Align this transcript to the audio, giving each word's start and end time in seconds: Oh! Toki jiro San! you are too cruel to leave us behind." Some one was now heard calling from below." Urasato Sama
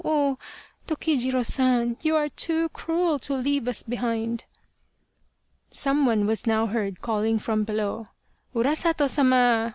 Oh! 0.03 0.39
Toki 0.87 1.15
jiro 1.15 1.43
San! 1.43 1.95
you 2.01 2.15
are 2.15 2.27
too 2.27 2.69
cruel 2.69 3.19
to 3.19 3.35
leave 3.35 3.67
us 3.67 3.83
behind." 3.83 4.45
Some 5.69 6.07
one 6.07 6.25
was 6.25 6.47
now 6.47 6.65
heard 6.65 7.01
calling 7.01 7.37
from 7.37 7.65
below." 7.65 8.05
Urasato 8.55 9.07
Sama 9.07 9.69